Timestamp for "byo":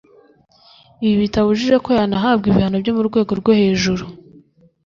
2.83-2.93